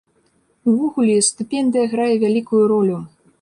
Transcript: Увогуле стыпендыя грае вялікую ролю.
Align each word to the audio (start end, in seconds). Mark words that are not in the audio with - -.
Увогуле 0.71 1.17
стыпендыя 1.27 1.85
грае 1.93 2.09
вялікую 2.25 2.63
ролю. 2.73 2.97